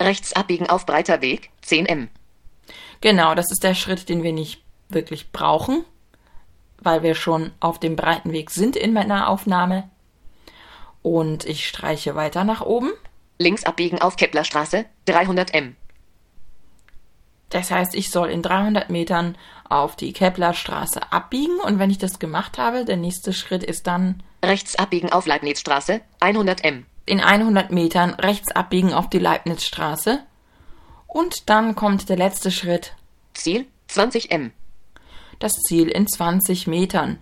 Rechts 0.00 0.34
abbiegen 0.34 0.68
auf 0.68 0.84
breiter 0.84 1.22
Weg, 1.22 1.50
10m. 1.64 2.08
Genau, 3.00 3.34
das 3.34 3.46
ist 3.50 3.64
der 3.64 3.74
Schritt, 3.74 4.08
den 4.10 4.22
wir 4.22 4.32
nicht 4.32 4.62
wirklich 4.90 5.32
brauchen, 5.32 5.84
weil 6.78 7.02
wir 7.02 7.14
schon 7.14 7.52
auf 7.60 7.80
dem 7.80 7.96
breiten 7.96 8.32
Weg 8.32 8.50
sind 8.50 8.76
in 8.76 8.92
meiner 8.92 9.28
Aufnahme. 9.28 9.88
Und 11.02 11.44
ich 11.46 11.66
streiche 11.66 12.14
weiter 12.14 12.44
nach 12.44 12.60
oben. 12.60 12.90
Links 13.38 13.64
abbiegen 13.64 14.00
auf 14.00 14.16
Keplerstraße, 14.16 14.84
300m. 15.06 15.74
Das 17.50 17.70
heißt, 17.70 17.94
ich 17.94 18.10
soll 18.10 18.30
in 18.30 18.42
300 18.42 18.90
Metern 18.90 19.36
auf 19.68 19.96
die 19.96 20.12
Keplerstraße 20.12 21.12
abbiegen 21.12 21.58
und 21.60 21.78
wenn 21.78 21.90
ich 21.90 21.98
das 21.98 22.18
gemacht 22.18 22.58
habe, 22.58 22.84
der 22.84 22.96
nächste 22.96 23.32
Schritt 23.32 23.62
ist 23.62 23.86
dann 23.86 24.22
Rechts 24.44 24.76
abbiegen 24.76 25.10
auf 25.10 25.26
Leibnizstraße, 25.26 26.00
100m. 26.20 26.84
in 27.04 27.20
100 27.20 27.70
Metern 27.70 28.10
rechts 28.14 28.52
abbiegen 28.52 28.92
auf 28.92 29.08
die 29.08 29.18
Leibnizstraße 29.18 30.20
und 31.06 31.48
dann 31.48 31.74
kommt 31.74 32.08
der 32.08 32.16
letzte 32.16 32.50
Schritt, 32.50 32.94
Ziel, 33.34 33.66
20m. 33.90 34.50
das 35.38 35.52
Ziel 35.52 35.88
in 35.88 36.06
20 36.06 36.66
Metern. 36.66 37.18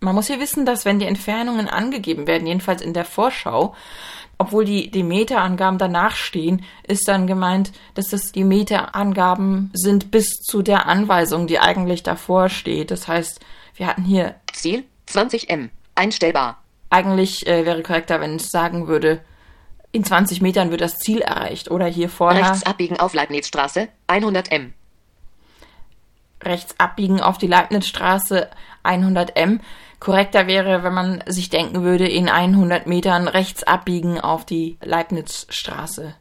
Man 0.00 0.14
muss 0.14 0.28
hier 0.28 0.40
wissen, 0.40 0.64
dass 0.64 0.84
wenn 0.84 1.00
die 1.00 1.06
Entfernungen 1.06 1.68
angegeben 1.68 2.26
werden, 2.26 2.46
jedenfalls 2.46 2.82
in 2.82 2.94
der 2.94 3.04
Vorschau, 3.04 3.74
obwohl 4.38 4.64
die, 4.64 4.90
die 4.90 5.02
Meterangaben 5.02 5.78
danach 5.78 6.14
stehen, 6.14 6.64
ist 6.86 7.08
dann 7.08 7.26
gemeint, 7.26 7.72
dass 7.94 8.08
das 8.08 8.30
die 8.30 8.44
Meterangaben 8.44 9.70
sind 9.74 10.12
bis 10.12 10.28
zu 10.40 10.62
der 10.62 10.86
Anweisung, 10.86 11.48
die 11.48 11.58
eigentlich 11.58 12.04
davor 12.04 12.48
steht. 12.48 12.92
Das 12.92 13.08
heißt, 13.08 13.40
wir 13.74 13.88
hatten 13.88 14.04
hier 14.04 14.36
Ziel, 14.52 14.84
20m. 15.08 15.70
Einstellbar. 15.96 16.62
eigentlich 16.90 17.46
äh, 17.48 17.66
wäre 17.66 17.82
korrekter, 17.82 18.20
wenn 18.20 18.36
es 18.36 18.50
sagen 18.50 18.86
würde, 18.86 19.20
in 19.90 20.04
20 20.04 20.40
Metern 20.40 20.70
wird 20.70 20.82
das 20.82 20.98
Ziel 20.98 21.20
erreicht. 21.20 21.70
Oder 21.70 21.86
hier 21.86 22.08
vorher 22.08 22.50
Rechts 22.50 22.64
abbiegen 22.64 23.00
auf 23.00 23.14
Leibnizstraße, 23.14 23.88
100m. 24.06 24.70
rechts 26.44 26.78
abbiegen 26.78 27.20
auf 27.20 27.38
die 27.38 27.48
Leibnizstraße 27.48 28.48
100m. 28.84 29.58
Korrekter 30.00 30.46
wäre, 30.46 30.84
wenn 30.84 30.94
man 30.94 31.24
sich 31.26 31.50
denken 31.50 31.82
würde, 31.82 32.08
in 32.08 32.28
100 32.28 32.86
Metern 32.86 33.26
rechts 33.28 33.64
abbiegen 33.64 34.20
auf 34.20 34.44
die 34.44 34.78
Leibnizstraße. 34.82 36.14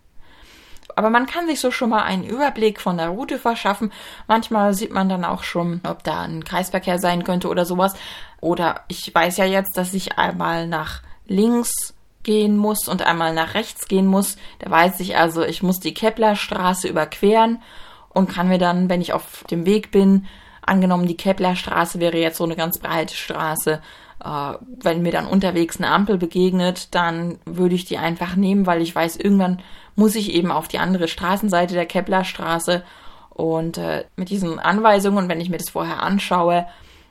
Aber 0.96 1.12
man 1.12 1.28
kann 1.28 1.46
sich 1.46 1.60
so 1.60 1.70
schon 1.70 1.92
mal 1.92 2.02
einen 2.02 2.24
Überblick 2.24 2.82
von 2.82 2.98
der 2.98 3.10
Route 3.10 3.38
verschaffen. 3.38 3.92
Manchmal 4.28 4.74
sieht 4.74 4.92
man 4.92 5.08
dann 5.10 5.26
auch 5.26 5.44
schon, 5.44 5.80
ob 5.88 6.04
da 6.04 6.22
ein 6.22 6.44
Kreisverkehr 6.44 6.98
sein 6.98 7.24
könnte 7.24 7.50
oder 7.50 7.66
sowas. 7.66 7.94
Oder 8.42 8.82
ich 8.88 9.14
weiß 9.14 9.38
ja 9.38 9.46
jetzt, 9.46 9.78
dass 9.78 9.94
ich 9.94 10.18
einmal 10.18 10.68
nach 10.68 11.04
links 11.28 11.94
gehen 12.24 12.58
muss 12.58 12.88
und 12.88 13.04
einmal 13.04 13.34
nach 13.36 13.54
rechts 13.54 13.88
gehen 13.88 14.08
muss. 14.08 14.38
Da 14.58 14.72
weiß 14.72 15.00
ich 15.02 15.18
also, 15.18 15.44
ich 15.44 15.62
muss 15.62 15.80
die 15.80 15.94
Keplerstraße 15.94 16.88
überqueren 16.88 17.62
und 18.10 18.30
kann 18.30 18.48
mir 18.48 18.58
dann, 18.58 18.90
wenn 18.90 19.02
ich 19.02 19.14
auf 19.14 19.44
dem 19.52 19.68
Weg 19.68 19.92
bin, 19.92 20.26
angenommen, 20.68 21.08
die 21.08 21.18
Keplerstraße 21.18 22.00
wäre 22.00 22.18
jetzt 22.18 22.38
so 22.38 22.44
eine 22.44 22.56
ganz 22.56 22.80
breite 22.80 23.16
Straße, 23.16 23.82
äh, 24.24 24.54
wenn 24.82 25.02
mir 25.02 25.12
dann 25.12 25.28
unterwegs 25.28 25.78
eine 25.78 25.92
Ampel 25.92 26.18
begegnet, 26.18 26.94
dann 26.96 27.40
würde 27.46 27.76
ich 27.76 27.86
die 27.86 27.98
einfach 27.98 28.36
nehmen, 28.36 28.66
weil 28.66 28.82
ich 28.82 28.94
weiß, 28.94 29.18
irgendwann 29.18 29.62
muss 29.96 30.16
ich 30.16 30.34
eben 30.34 30.52
auf 30.52 30.68
die 30.68 30.80
andere 30.80 31.08
Straßenseite 31.08 31.74
der 31.74 31.86
Keplerstraße 31.86 32.84
und 33.30 33.78
äh, 33.78 34.06
mit 34.16 34.30
diesen 34.30 34.60
Anweisungen, 34.60 35.30
wenn 35.30 35.42
ich 35.42 35.50
mir 35.50 35.58
das 35.58 35.70
vorher 35.70 36.02
anschaue, 36.02 36.68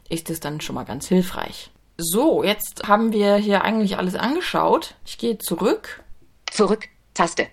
ist 0.08 0.30
es 0.30 0.40
dann 0.40 0.60
schon 0.60 0.74
mal 0.74 0.84
ganz 0.84 1.06
hilfreich. 1.06 1.70
So, 1.98 2.42
jetzt 2.44 2.86
haben 2.86 3.12
wir 3.12 3.36
hier 3.36 3.62
eigentlich 3.62 3.96
alles 3.96 4.16
angeschaut. 4.16 4.94
Ich 5.06 5.18
gehe 5.18 5.38
zurück. 5.38 6.04
Zurück, 6.50 6.88
Taste. 7.14 7.46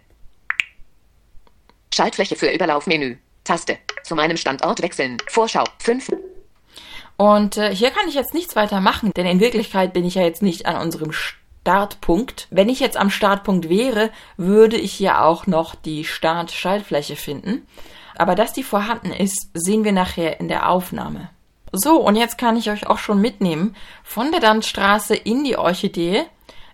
Schaltfläche 1.93 2.35
für 2.35 2.51
Überlaufmenü, 2.51 3.17
Taste. 3.43 3.77
Zu 4.03 4.15
meinem 4.15 4.37
Standort 4.37 4.81
wechseln. 4.81 5.17
Vorschau, 5.27 5.63
5. 5.79 6.11
Und 7.17 7.57
äh, 7.57 7.73
hier 7.73 7.91
kann 7.91 8.07
ich 8.07 8.15
jetzt 8.15 8.33
nichts 8.33 8.55
weiter 8.55 8.81
machen, 8.81 9.11
denn 9.15 9.25
in 9.25 9.39
Wirklichkeit 9.39 9.93
bin 9.93 10.05
ich 10.05 10.15
ja 10.15 10.23
jetzt 10.23 10.41
nicht 10.41 10.65
an 10.65 10.81
unserem 10.81 11.11
Startpunkt. 11.11 12.47
Wenn 12.49 12.69
ich 12.69 12.79
jetzt 12.79 12.97
am 12.97 13.09
Startpunkt 13.09 13.69
wäre, 13.69 14.09
würde 14.37 14.77
ich 14.77 14.93
hier 14.93 15.23
auch 15.23 15.47
noch 15.47 15.75
die 15.75 16.03
Start-Schaltfläche 16.03 17.15
finden. 17.15 17.65
Aber 18.15 18.35
dass 18.35 18.53
die 18.53 18.63
vorhanden 18.63 19.11
ist, 19.11 19.49
sehen 19.53 19.83
wir 19.83 19.91
nachher 19.91 20.39
in 20.39 20.47
der 20.47 20.69
Aufnahme. 20.69 21.29
So, 21.71 21.97
und 21.97 22.15
jetzt 22.15 22.37
kann 22.37 22.57
ich 22.57 22.69
euch 22.69 22.85
auch 22.85 22.99
schon 22.99 23.19
mitnehmen 23.19 23.75
von 24.03 24.31
der 24.31 24.39
Dandstraße 24.39 25.15
in 25.15 25.43
die 25.43 25.57
Orchidee. 25.57 26.23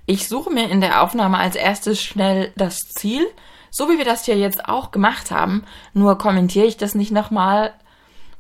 Ich 0.06 0.28
suche 0.28 0.50
mir 0.50 0.70
in 0.70 0.82
der 0.82 1.02
Aufnahme 1.02 1.38
als 1.38 1.56
erstes 1.56 2.02
schnell 2.02 2.52
das 2.58 2.80
Ziel, 2.80 3.26
so 3.70 3.90
wie 3.90 3.98
wir 3.98 4.06
das 4.06 4.26
hier 4.26 4.38
jetzt 4.38 4.66
auch 4.66 4.92
gemacht 4.92 5.32
haben. 5.32 5.64
Nur 5.94 6.18
kommentiere 6.18 6.66
ich 6.66 6.78
das 6.78 6.96
nicht 6.96 7.12
nochmal 7.12 7.74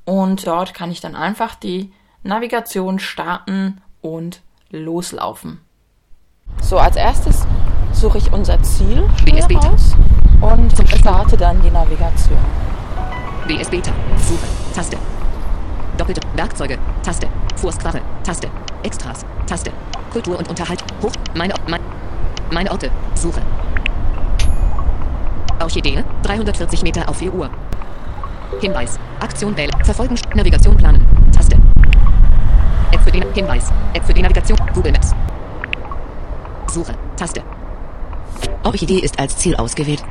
und 0.05 0.45
dort 0.47 0.73
kann 0.73 0.91
ich 0.91 1.01
dann 1.01 1.15
einfach 1.15 1.55
die 1.55 1.91
Navigation 2.23 2.99
starten 2.99 3.81
und 4.01 4.41
loslaufen. 4.71 5.61
So, 6.61 6.77
als 6.77 6.95
erstes 6.95 7.45
suche 7.91 8.17
ich 8.17 8.31
unser 8.31 8.61
Ziel 8.63 9.07
Beta. 9.25 9.59
raus 9.59 9.95
und 10.41 10.73
starte 10.87 11.37
dann 11.37 11.61
die 11.61 11.69
Navigation. 11.69 12.37
BS 13.47 13.69
Beta. 13.69 13.91
Suche. 14.17 14.45
Taste. 14.73 14.97
Doppelte 15.97 16.21
Werkzeuge. 16.35 16.77
Taste. 17.03 17.27
Forstwaffe. 17.55 18.01
Taste. 18.23 18.49
Extras. 18.83 19.25
Taste. 19.47 19.71
Kultur 20.11 20.37
und 20.37 20.47
Unterhalt. 20.49 20.83
Hoch. 21.01 21.11
Meine, 21.35 21.53
mein, 21.67 21.81
meine 22.51 22.71
Orte. 22.71 22.91
Suche. 23.15 23.41
Orchidee. 25.59 26.03
340 26.23 26.83
Meter 26.83 27.07
auf 27.09 27.17
4 27.17 27.33
Uhr. 27.33 27.49
Hinweis. 28.61 28.99
Aktion 29.19 29.55
wählen. 29.55 29.71
Verfolgen. 29.83 30.15
Navigation 30.35 30.75
planen. 30.75 31.05
Taste. 31.31 31.57
App 32.91 33.01
für 33.01 33.11
den 33.11 33.23
Hinweis. 33.33 33.71
App 33.93 34.05
für 34.05 34.13
die 34.13 34.21
Navigation. 34.21 34.57
Google 34.73 34.91
Maps. 34.91 35.13
Suche. 36.67 36.93
Taste. 37.15 37.41
Orchidee 38.63 38.99
ist 38.99 39.19
als 39.19 39.37
Ziel 39.37 39.55
ausgewählt. 39.55 40.03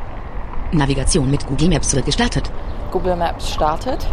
Navigation 0.72 1.30
mit 1.30 1.46
Google 1.46 1.68
Maps 1.68 1.94
wird 1.94 2.06
gestartet. 2.06 2.50
Google 2.90 3.16
Maps 3.16 3.50
startet. 3.50 4.06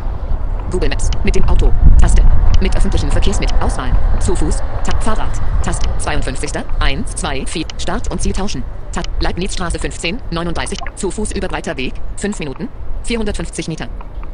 Google 0.71 0.89
Maps. 0.89 1.09
Mit 1.23 1.35
dem 1.35 1.47
Auto. 1.47 1.71
Taste. 1.99 2.23
Mit 2.61 2.75
öffentlichen 2.75 3.11
Verkehrsmitteln. 3.11 3.61
Auswahl. 3.61 3.91
Zu 4.19 4.35
Fuß. 4.35 4.57
Tab. 4.83 5.03
Fahrrad. 5.03 5.41
Taste. 5.63 5.87
52. 5.99 6.51
1, 6.79 7.15
2, 7.15 7.45
4. 7.45 7.65
Start 7.77 8.11
und 8.11 8.21
Ziel 8.21 8.33
tauschen. 8.33 8.63
Tab. 8.91 9.05
Leibnizstraße 9.19 9.79
15, 9.79 10.19
39. 10.31 10.79
Zu 10.95 11.11
Fuß 11.11 11.31
über 11.33 11.47
breiter 11.47 11.77
Weg. 11.77 11.93
5 12.17 12.39
Minuten. 12.39 12.69
450 13.03 13.67
Meter. 13.67 13.87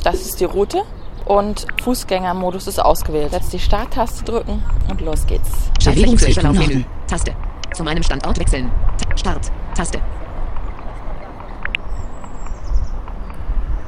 Das 0.04 0.22
ist 0.22 0.40
die 0.40 0.46
Route 0.46 0.84
und 1.26 1.68
Fußgängermodus 1.84 2.68
ist 2.68 2.80
ausgewählt. 2.80 3.32
Jetzt 3.32 3.54
die 3.54 3.60
Starttaste 3.60 4.24
drücken 4.24 4.64
und 4.90 5.02
los 5.02 5.26
geht's. 5.28 5.50
Bewegungsrichtung. 5.84 6.54
Norden. 6.56 6.86
Taste. 7.08 7.34
Zu 7.74 7.84
meinem 7.84 8.04
Standort 8.04 8.40
wechseln. 8.40 8.72
Ta- 8.98 9.18
Start. 9.18 9.52
Taste. 9.76 10.00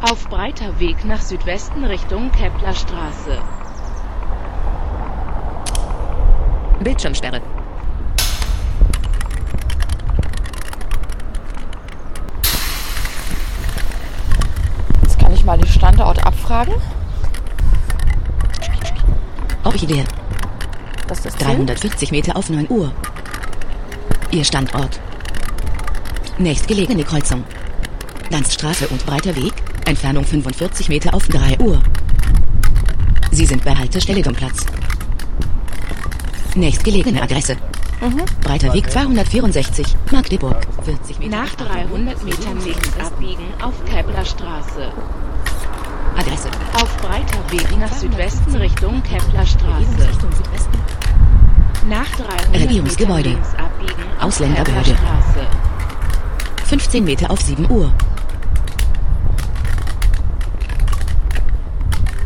Auf 0.02 0.28
breiter 0.30 0.80
Weg 0.80 1.06
nach 1.06 1.22
Südwesten 1.22 1.86
Richtung 1.86 2.30
Keplerstraße. 2.32 3.38
Bildschirmsperre. 6.84 7.42
Jetzt 15.02 15.20
kann 15.20 15.34
ich 15.34 15.44
mal 15.44 15.58
den 15.58 15.68
Standort 15.94 16.26
abfragen. 16.26 16.74
Orchidee. 19.64 20.04
Das 21.08 21.20
ist 21.20 21.26
das 21.26 21.36
Ziel. 21.36 21.46
340 21.46 22.12
Meter 22.12 22.36
auf 22.36 22.50
9 22.50 22.68
Uhr. 22.68 22.92
Ihr 24.32 24.44
Standort. 24.44 25.00
Nächstgelegene 26.40 27.04
Kreuzung. 27.04 27.44
Landstraße 28.32 28.88
und 28.88 29.06
breiter 29.06 29.36
Weg. 29.36 29.54
Entfernung 29.86 30.26
45 30.26 30.90
Meter 30.90 31.14
auf 31.14 31.28
3 31.28 31.60
Uhr. 31.60 31.80
Sie 33.30 33.46
sind 33.46 33.64
bei 33.64 33.76
Haltestelle 33.76 34.24
Domplatz. 34.24 34.66
Nächstgelegene 36.56 37.22
Adresse. 37.22 37.56
Breiter 38.42 38.74
Weg 38.74 38.92
264, 38.92 39.96
Magdeburg. 40.12 40.58
40 40.86 41.20
Meter. 41.20 41.38
Nach 41.38 41.54
300 41.54 42.24
Metern 42.24 42.60
links 42.66 43.00
abbiegen 43.00 43.46
auf 43.62 43.74
Keplerstraße. 43.86 44.92
Adresse. 46.18 46.50
Auf 46.76 46.98
breiter 46.98 47.52
Weg 47.52 47.78
nach 47.78 47.92
Südwesten 47.92 48.56
Richtung 48.56 49.02
Keplerstraße. 49.04 50.10
Richtung 50.10 50.32
Südwesten. 50.32 50.78
Nach 51.90 52.10
300 52.16 52.62
Regierungsgebäude. 52.62 53.38
Ausländerbehörde. 54.20 54.92
Keplerstraße. 54.92 55.48
15 56.66 57.04
Meter 57.04 57.32
auf 57.32 57.42
7 57.42 57.70
Uhr. 57.70 57.92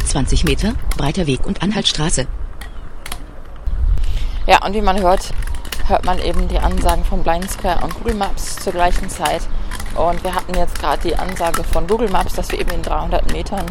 20 0.06 0.46
Meter, 0.46 0.74
breiter 0.98 1.28
Weg 1.28 1.46
und 1.46 1.62
Anhaltsstraße. 1.62 2.28
Ja, 4.48 4.66
und 4.66 4.74
wie 4.74 4.82
man 4.82 5.00
hört, 5.02 5.34
hört 5.88 6.06
man 6.06 6.20
eben 6.20 6.48
die 6.48 6.60
Ansagen 6.60 7.04
von 7.04 7.24
Blind 7.24 7.52
Square 7.52 7.84
und 7.84 7.94
Google 7.96 8.16
Maps 8.16 8.56
zur 8.56 8.74
gleichen 8.74 9.10
Zeit. 9.10 9.42
Und 9.98 10.24
wir 10.24 10.36
hatten 10.36 10.54
jetzt 10.54 10.80
gerade 10.80 11.02
die 11.02 11.16
Ansage 11.16 11.64
von 11.64 11.88
Google 11.88 12.10
Maps, 12.10 12.34
dass 12.34 12.52
wir 12.52 12.60
eben 12.60 12.70
in 12.70 12.84
300 12.84 13.32
Metern 13.34 13.66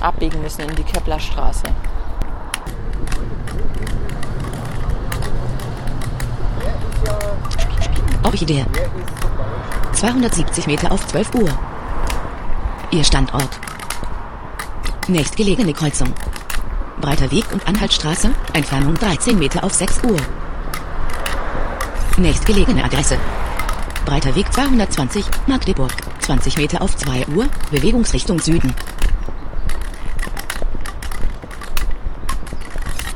abbiegen 0.00 0.42
müssen 0.42 0.62
in 0.62 0.74
die 0.74 0.82
Keplerstraße. 0.82 1.64
Orchidee. 8.24 8.66
270 9.92 10.66
Meter 10.66 10.90
auf 10.90 11.06
12 11.06 11.34
Uhr. 11.36 11.48
Ihr 12.90 13.04
Standort. 13.04 13.60
Nächstgelegene 15.06 15.72
Kreuzung. 15.72 16.12
Breiter 17.00 17.30
Weg 17.30 17.44
und 17.52 17.66
Anhaltsstraße, 17.68 18.30
Entfernung 18.52 18.94
13 18.96 19.38
Meter 19.38 19.62
auf 19.62 19.72
6 19.74 20.02
Uhr. 20.04 20.16
Nächstgelegene 22.16 22.82
Adresse. 22.82 23.16
Breiter 24.08 24.34
Weg 24.34 24.50
220, 24.50 25.22
Magdeburg, 25.48 25.92
20 26.20 26.56
Meter 26.56 26.80
auf 26.80 26.96
2 26.96 27.26
Uhr, 27.26 27.46
Bewegungsrichtung 27.70 28.40
Süden. 28.40 28.74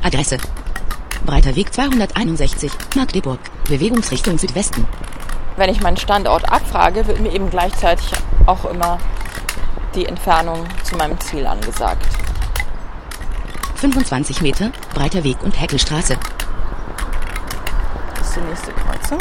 Adresse. 0.03 0.37
Breiter 1.25 1.55
Weg 1.55 1.73
261, 1.73 2.71
Magdeburg, 2.95 3.39
Bewegungsrichtung 3.67 4.37
Südwesten. 4.37 4.85
Wenn 5.57 5.71
ich 5.71 5.81
meinen 5.81 5.97
Standort 5.97 6.47
abfrage, 6.51 7.07
wird 7.07 7.21
mir 7.21 7.33
eben 7.33 7.49
gleichzeitig 7.49 8.11
auch 8.45 8.65
immer 8.65 8.99
die 9.95 10.05
Entfernung 10.05 10.63
zu 10.83 10.95
meinem 10.95 11.19
Ziel 11.21 11.47
angesagt. 11.47 12.05
25 13.77 14.41
Meter, 14.41 14.71
breiter 14.93 15.23
Weg 15.23 15.41
und 15.41 15.59
Heckelstraße. 15.59 16.17
Das 18.13 18.27
ist 18.27 18.35
die 18.35 18.41
nächste 18.41 18.71
Kreuzung. 18.73 19.17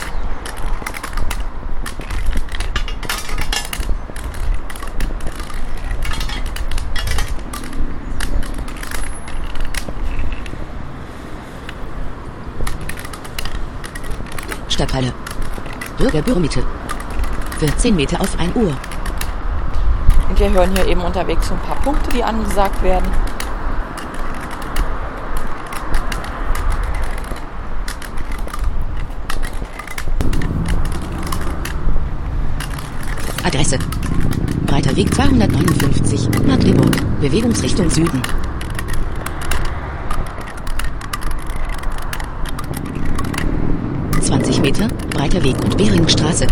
Stadthalle. 14.83 15.13
Bürgerbüromiete. 15.97 16.61
14 17.61 17.95
Meter 17.95 18.21
auf 18.21 18.37
1 18.37 18.57
Uhr. 18.57 18.77
Und 20.29 20.41
wir 20.41 20.51
hören 20.51 20.75
hier 20.75 20.89
eben 20.89 21.01
unterwegs 21.03 21.47
so 21.47 21.55
ein 21.55 21.61
paar 21.61 21.77
Punkte, 21.83 22.11
die 22.11 22.25
angesagt 22.25 22.83
werden. 22.83 23.07
Adresse. 33.45 33.79
Breiter 34.67 34.97
Weg 34.97 35.15
259, 35.15 36.29
Magdeburg. 36.45 37.21
Bewegungsrichtung 37.21 37.89
Süden. 37.89 38.21
Meter, 44.63 44.87
breiter 45.11 45.43
Weg 45.43 45.57
und 45.65 45.77
Beringstraße. 45.77 46.47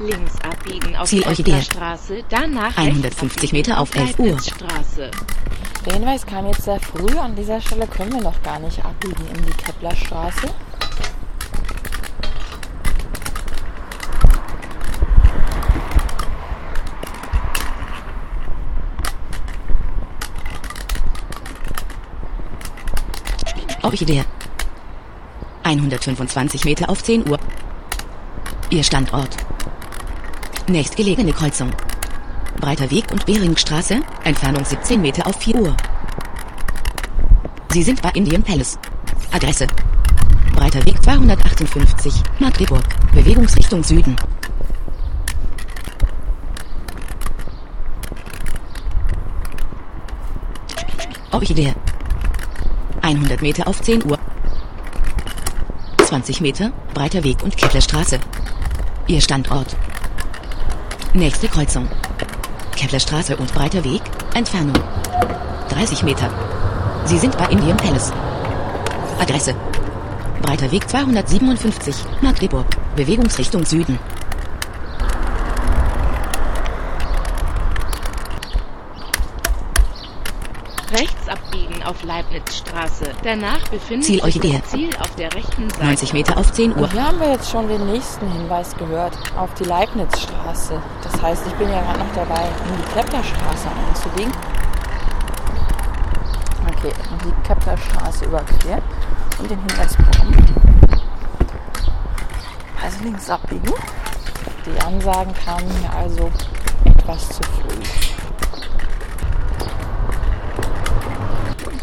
Links 0.00 0.32
abbiegen 0.42 0.96
auf 0.96 1.08
Ziel 1.08 1.22
Orchidee. 1.24 1.62
Straße, 1.62 2.24
danach 2.28 2.76
150 2.76 3.52
Meter 3.52 3.78
auf 3.78 3.94
11 3.94 4.18
Uhr. 4.18 4.40
Straße. 4.40 5.12
Der 5.86 5.92
Hinweis 5.92 6.26
kam 6.26 6.48
jetzt 6.48 6.64
sehr 6.64 6.80
früh. 6.80 7.16
An 7.16 7.36
dieser 7.36 7.60
Stelle 7.60 7.86
können 7.86 8.14
wir 8.14 8.22
noch 8.22 8.42
gar 8.42 8.58
nicht 8.58 8.84
abbiegen 8.84 9.24
in 9.36 9.46
die 9.46 9.52
Keplerstraße. 9.52 10.48
Orchidee. 23.88 24.22
125 25.62 26.66
Meter 26.66 26.90
auf 26.90 27.02
10 27.02 27.26
Uhr. 27.26 27.38
Ihr 28.68 28.84
Standort. 28.84 29.34
Nächstgelegene 30.68 31.32
Kreuzung. 31.32 31.70
Breiter 32.60 32.90
Weg 32.90 33.10
und 33.10 33.24
Beringstraße, 33.24 34.02
Entfernung 34.24 34.62
17 34.62 35.00
Meter 35.00 35.26
auf 35.26 35.36
4 35.36 35.56
Uhr. 35.56 35.76
Sie 37.72 37.82
sind 37.82 38.02
bei 38.02 38.10
Indian 38.10 38.42
Palace. 38.42 38.78
Adresse. 39.32 39.66
Breiter 40.54 40.84
Weg 40.84 41.02
258, 41.02 42.12
Magdeburg. 42.40 42.84
Bewegungsrichtung 43.14 43.82
Süden. 43.82 44.16
Orchidee. 51.30 51.72
100 53.08 53.40
Meter 53.40 53.66
auf 53.66 53.80
10 53.80 54.04
Uhr. 54.04 54.18
20 56.04 56.42
Meter, 56.42 56.72
breiter 56.92 57.24
Weg 57.24 57.42
und 57.42 57.56
Keplerstraße. 57.56 58.18
Ihr 59.06 59.22
Standort. 59.22 59.74
Nächste 61.14 61.48
Kreuzung. 61.48 61.88
Keplerstraße 62.76 63.38
und 63.38 63.50
breiter 63.54 63.82
Weg, 63.82 64.02
Entfernung. 64.34 64.78
30 65.70 66.02
Meter. 66.02 66.30
Sie 67.06 67.16
sind 67.16 67.38
bei 67.38 67.46
Indian 67.46 67.78
Palace. 67.78 68.12
Adresse. 69.18 69.54
Breiter 70.42 70.70
Weg 70.70 70.86
257, 70.86 71.96
Magdeburg. 72.20 72.66
Bewegungsrichtung 72.94 73.64
Süden. 73.64 73.98
Rechts 80.92 81.28
abbiegen 81.28 81.82
auf 81.84 81.97
Leibnizstraße. 82.08 83.12
Danach 83.22 83.68
befindet 83.68 84.06
Ziel 84.06 84.14
sich 84.14 84.24
Orchidee. 84.24 84.58
das 84.58 84.70
Ziel 84.70 84.90
auf 84.98 85.14
der 85.16 85.32
rechten 85.34 85.68
Seite. 85.68 85.84
90 85.84 86.12
Meter 86.14 86.38
auf 86.38 86.50
10 86.50 86.72
Uhr. 86.72 86.82
Und 86.84 86.92
hier 86.92 87.06
haben 87.06 87.20
wir 87.20 87.30
jetzt 87.30 87.50
schon 87.50 87.68
den 87.68 87.86
nächsten 87.86 88.26
Hinweis 88.32 88.74
gehört 88.76 89.12
auf 89.36 89.52
die 89.54 89.64
Leibnizstraße. 89.64 90.82
Das 91.02 91.22
heißt, 91.22 91.46
ich 91.46 91.52
bin 91.54 91.68
ja 91.68 91.82
gerade 91.82 91.98
noch 91.98 92.14
dabei, 92.14 92.48
in 92.66 92.76
die 92.78 92.94
Keplerstraße 92.94 93.68
einzubiegen. 93.88 94.32
Okay, 96.66 96.92
die 97.24 97.46
Keplerstraße 97.46 98.24
überquert 98.24 98.82
und 99.38 99.50
den 99.50 99.58
Hinweis 99.58 99.94
bekommen. 99.94 100.56
Also 102.82 103.04
links 103.04 103.28
abbiegen. 103.28 103.72
Die 104.64 104.80
Ansagen 104.80 105.34
kamen 105.44 105.68
mir 105.82 105.92
also 105.92 106.30
etwas 106.84 107.28
zu 107.28 107.42
früh. 107.42 108.17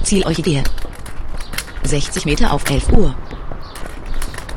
Ziel 0.05 0.23
Orchidee. 0.23 0.61
60 1.83 2.25
Meter 2.25 2.53
auf 2.53 2.69
11 2.69 2.89
Uhr. 2.91 3.15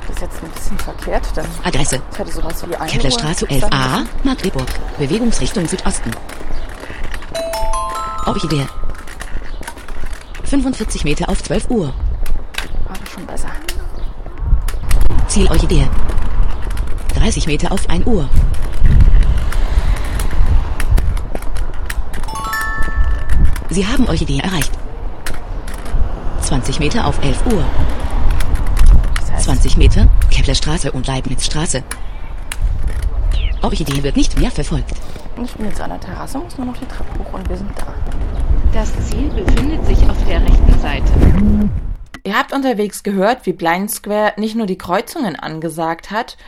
Das 0.07 0.17
ist 0.17 0.21
jetzt 0.21 0.45
ein 0.45 0.51
bisschen 0.51 0.79
verkehrt, 0.79 1.37
denn 1.37 1.47
Adresse. 1.65 2.03
ich 2.13 2.19
hätte 2.19 2.33
sowas 2.33 2.69
wie 2.69 2.77
eine 2.77 2.91
Keplerstraße 2.91 3.47
Uhr 3.47 3.59
sagen 3.59 3.75
11a, 3.75 3.99
müssen. 4.01 4.09
Magdeburg. 4.25 4.67
Bewegungsrichtung 4.99 5.67
Südosten. 5.67 6.11
Orchidee. 8.27 8.67
45 10.45 11.05
Meter 11.05 11.31
auf 11.31 11.43
12 11.43 11.71
Uhr. 11.71 11.87
War 11.87 12.99
das 13.03 13.11
schon 13.11 13.27
besser. 13.27 13.49
Ziel 15.29 15.49
Orchidee. 15.49 15.89
30 17.15 17.47
Meter 17.47 17.73
auf 17.73 17.89
1 17.89 18.07
Uhr. 18.07 18.29
Sie 23.71 23.87
haben 23.87 24.07
Orchidee 24.07 24.41
erreicht. 24.41 24.73
20 26.49 26.81
Meter 26.81 27.07
auf 27.07 27.23
11 27.23 27.45
Uhr. 27.53 27.63
Das 29.21 29.33
heißt, 29.33 29.45
20 29.45 29.77
Meter, 29.77 30.09
Keplerstraße 30.31 30.93
und 30.93 31.07
Leibnizstraße. 31.07 31.83
Orchidee 33.61 34.03
wird 34.03 34.17
nicht 34.17 34.41
mehr 34.41 34.51
verfolgt. 34.51 34.95
ich 35.45 35.53
bin 35.53 35.67
jetzt 35.67 35.79
an 35.79 35.91
der 35.91 36.01
Terrasse, 36.01 36.39
muss 36.39 36.57
nur 36.57 36.69
noch 36.69 36.77
die 36.79 36.87
Treppe 36.87 37.19
hoch 37.19 37.35
und 37.35 37.47
wir 37.51 37.57
sind 37.59 37.71
da. 37.77 37.93
Das 38.73 38.91
Ziel 39.11 39.29
befindet 39.29 39.85
sich 39.85 40.09
auf 40.09 40.17
der 40.27 40.41
rechten 40.41 40.81
Seite. 40.81 41.13
Ihr 42.25 42.35
habt 42.35 42.55
unterwegs 42.55 43.03
gehört, 43.03 43.45
wie 43.45 43.53
Blind 43.53 43.91
Square 43.91 44.33
nicht 44.39 44.57
nur 44.57 44.67
die 44.67 44.79
Kreuzungen 44.79 45.37
angesagt 45.37 46.11
hat, 46.11 46.39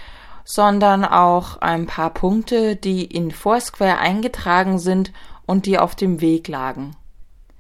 sondern 0.45 1.05
auch 1.05 1.59
ein 1.59 1.85
paar 1.85 2.09
Punkte, 2.09 2.75
die 2.75 3.05
in 3.05 3.33
Foursquare 3.33 3.99
eingetragen 3.99 4.79
sind 4.79 5.13
und 5.45 5.67
die 5.67 5.79
auf 5.79 5.95
dem 5.95 6.23
Weg 6.23 6.49
lagen. 6.49 6.97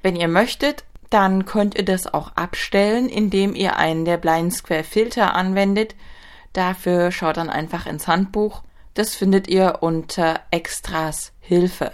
Wenn 0.00 0.16
ihr 0.16 0.28
möchtet, 0.28 0.84
dann 1.10 1.44
könnt 1.44 1.76
ihr 1.76 1.84
das 1.84 2.12
auch 2.12 2.36
abstellen, 2.36 3.08
indem 3.08 3.54
ihr 3.54 3.76
einen 3.76 4.04
der 4.04 4.16
Blind 4.16 4.54
Square 4.54 4.84
Filter 4.84 5.34
anwendet. 5.34 5.94
Dafür 6.52 7.12
schaut 7.12 7.36
dann 7.36 7.50
einfach 7.50 7.86
ins 7.86 8.06
Handbuch. 8.06 8.62
Das 8.94 9.14
findet 9.14 9.48
ihr 9.48 9.78
unter 9.80 10.40
Extras 10.50 11.32
Hilfe. 11.40 11.92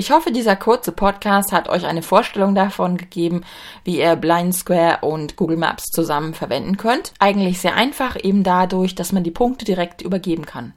Ich 0.00 0.12
hoffe, 0.12 0.30
dieser 0.30 0.54
kurze 0.54 0.92
Podcast 0.92 1.50
hat 1.50 1.68
euch 1.68 1.84
eine 1.84 2.02
Vorstellung 2.02 2.54
davon 2.54 2.96
gegeben, 2.96 3.42
wie 3.82 3.98
ihr 3.98 4.14
Blind 4.14 4.54
Square 4.54 4.98
und 5.00 5.34
Google 5.34 5.56
Maps 5.56 5.86
zusammen 5.86 6.34
verwenden 6.34 6.76
könnt. 6.76 7.12
Eigentlich 7.18 7.60
sehr 7.60 7.74
einfach, 7.74 8.16
eben 8.22 8.44
dadurch, 8.44 8.94
dass 8.94 9.10
man 9.10 9.24
die 9.24 9.32
Punkte 9.32 9.64
direkt 9.64 10.02
übergeben 10.02 10.46
kann. 10.46 10.72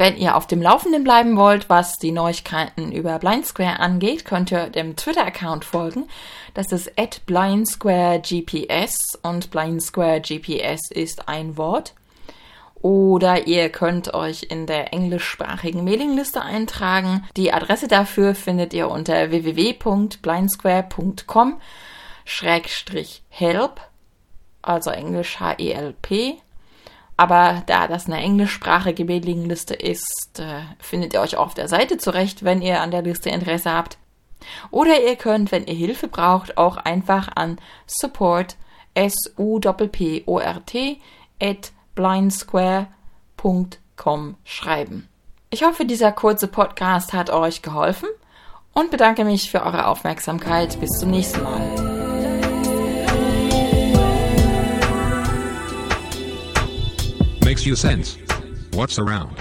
Wenn 0.00 0.16
ihr 0.16 0.34
auf 0.34 0.46
dem 0.46 0.62
Laufenden 0.62 1.04
bleiben 1.04 1.36
wollt, 1.36 1.68
was 1.68 1.98
die 1.98 2.10
Neuigkeiten 2.10 2.90
über 2.90 3.18
Blind 3.18 3.44
Square 3.44 3.80
angeht, 3.80 4.24
könnt 4.24 4.50
ihr 4.50 4.70
dem 4.70 4.96
Twitter-Account 4.96 5.66
folgen. 5.66 6.08
Das 6.54 6.72
ist 6.72 6.98
at 6.98 7.20
blindsquaregps 7.26 9.18
und 9.20 9.50
blindsquaregps 9.50 10.90
ist 10.90 11.28
ein 11.28 11.58
Wort. 11.58 11.92
Oder 12.80 13.46
ihr 13.46 13.68
könnt 13.68 14.14
euch 14.14 14.44
in 14.44 14.66
der 14.66 14.94
englischsprachigen 14.94 15.84
Mailingliste 15.84 16.40
eintragen. 16.40 17.28
Die 17.36 17.52
Adresse 17.52 17.86
dafür 17.86 18.34
findet 18.34 18.72
ihr 18.72 18.88
unter 18.88 19.30
www.blindsquare.com 19.30 21.60
help, 23.28 23.80
also 24.62 24.88
englisch 24.88 25.40
H-E-L-P. 25.40 26.40
Aber 27.20 27.62
da 27.66 27.86
das 27.86 28.06
eine 28.06 28.16
englischsprachige 28.16 29.04
Mailingliste 29.04 29.74
ist, 29.74 30.38
äh, 30.38 30.62
findet 30.78 31.12
ihr 31.12 31.20
euch 31.20 31.36
auf 31.36 31.52
der 31.52 31.68
Seite 31.68 31.98
zurecht, 31.98 32.44
wenn 32.44 32.62
ihr 32.62 32.80
an 32.80 32.90
der 32.90 33.02
Liste 33.02 33.28
Interesse 33.28 33.74
habt. 33.74 33.98
Oder 34.70 35.02
ihr 35.02 35.16
könnt, 35.16 35.52
wenn 35.52 35.66
ihr 35.66 35.74
Hilfe 35.74 36.08
braucht, 36.08 36.56
auch 36.56 36.78
einfach 36.78 37.28
an 37.34 37.58
support 37.86 38.56
s-u-p-p-o-r-t 38.94 40.98
at 41.42 41.72
blindsquare.com 41.94 44.36
schreiben. 44.44 45.06
Ich 45.50 45.62
hoffe, 45.62 45.84
dieser 45.84 46.12
kurze 46.12 46.48
Podcast 46.48 47.12
hat 47.12 47.28
euch 47.28 47.60
geholfen 47.60 48.08
und 48.72 48.90
bedanke 48.90 49.26
mich 49.26 49.50
für 49.50 49.62
eure 49.62 49.88
Aufmerksamkeit. 49.88 50.80
Bis 50.80 50.88
zum 50.98 51.10
nächsten 51.10 51.42
Mal. 51.42 51.89
Makes 57.50 57.66
you 57.66 57.74
sense. 57.74 58.16
What's 58.74 59.00
around? 59.00 59.36